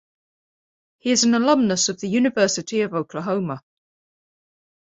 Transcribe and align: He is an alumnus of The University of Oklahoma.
He 0.97 1.11
is 1.11 1.25
an 1.25 1.35
alumnus 1.35 1.87
of 1.87 1.99
The 1.99 2.07
University 2.09 2.81
of 2.81 2.95
Oklahoma. 2.95 3.61